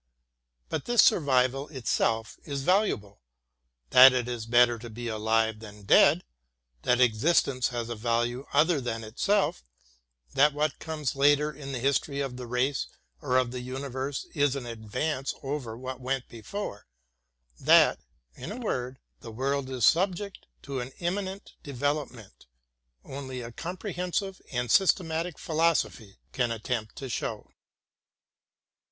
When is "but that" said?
0.67-0.97